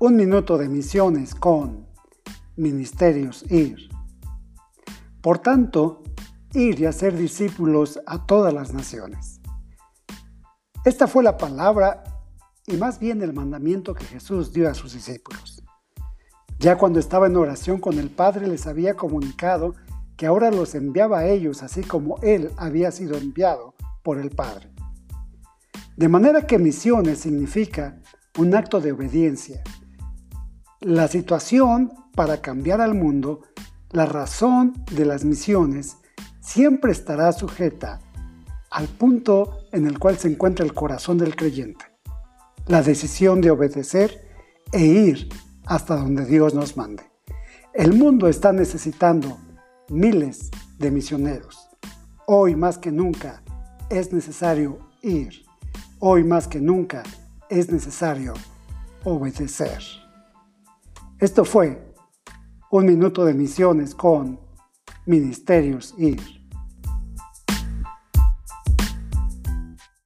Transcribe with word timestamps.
Un 0.00 0.14
minuto 0.14 0.58
de 0.58 0.68
misiones 0.68 1.34
con 1.34 1.84
Ministerios 2.54 3.44
IR. 3.50 3.80
Por 5.20 5.40
tanto, 5.40 6.04
ir 6.54 6.78
y 6.78 6.86
hacer 6.86 7.16
discípulos 7.16 7.98
a 8.06 8.24
todas 8.24 8.54
las 8.54 8.72
naciones. 8.72 9.40
Esta 10.84 11.08
fue 11.08 11.24
la 11.24 11.36
palabra 11.36 12.04
y 12.68 12.76
más 12.76 13.00
bien 13.00 13.22
el 13.22 13.32
mandamiento 13.32 13.92
que 13.92 14.04
Jesús 14.04 14.52
dio 14.52 14.70
a 14.70 14.74
sus 14.74 14.92
discípulos. 14.92 15.64
Ya 16.60 16.78
cuando 16.78 17.00
estaba 17.00 17.26
en 17.26 17.36
oración 17.36 17.80
con 17.80 17.98
el 17.98 18.10
Padre 18.10 18.46
les 18.46 18.68
había 18.68 18.94
comunicado 18.94 19.74
que 20.16 20.26
ahora 20.26 20.52
los 20.52 20.76
enviaba 20.76 21.18
a 21.18 21.26
ellos 21.26 21.64
así 21.64 21.82
como 21.82 22.18
Él 22.22 22.52
había 22.56 22.92
sido 22.92 23.16
enviado 23.16 23.74
por 24.04 24.20
el 24.20 24.30
Padre. 24.30 24.70
De 25.96 26.08
manera 26.08 26.46
que 26.46 26.60
misiones 26.60 27.18
significa 27.18 28.00
un 28.38 28.54
acto 28.54 28.80
de 28.80 28.92
obediencia. 28.92 29.60
La 30.80 31.08
situación 31.08 31.92
para 32.14 32.40
cambiar 32.40 32.80
al 32.80 32.94
mundo, 32.94 33.42
la 33.90 34.06
razón 34.06 34.84
de 34.92 35.04
las 35.04 35.24
misiones, 35.24 35.96
siempre 36.40 36.92
estará 36.92 37.32
sujeta 37.32 38.00
al 38.70 38.86
punto 38.86 39.66
en 39.72 39.88
el 39.88 39.98
cual 39.98 40.18
se 40.18 40.28
encuentra 40.28 40.64
el 40.64 40.74
corazón 40.74 41.18
del 41.18 41.34
creyente, 41.34 41.84
la 42.68 42.80
decisión 42.82 43.40
de 43.40 43.50
obedecer 43.50 44.24
e 44.70 44.84
ir 44.84 45.28
hasta 45.66 45.96
donde 45.96 46.24
Dios 46.26 46.54
nos 46.54 46.76
mande. 46.76 47.02
El 47.74 47.94
mundo 47.94 48.28
está 48.28 48.52
necesitando 48.52 49.36
miles 49.88 50.48
de 50.78 50.92
misioneros. 50.92 51.68
Hoy 52.24 52.54
más 52.54 52.78
que 52.78 52.92
nunca 52.92 53.42
es 53.90 54.12
necesario 54.12 54.78
ir. 55.02 55.44
Hoy 55.98 56.22
más 56.22 56.46
que 56.46 56.60
nunca 56.60 57.02
es 57.50 57.72
necesario 57.72 58.34
obedecer. 59.02 59.82
Esto 61.20 61.44
fue 61.44 61.76
un 62.70 62.86
minuto 62.86 63.24
de 63.24 63.34
misiones 63.34 63.92
con 63.92 64.38
Ministerios 65.04 65.92
IR. 65.98 66.20